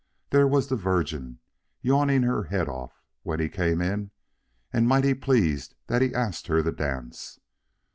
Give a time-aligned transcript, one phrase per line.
[0.31, 1.37] There was the Virgin,
[1.83, 4.09] yawning her head off when he came in
[4.73, 7.39] and mightily pleased that he asked her to dance.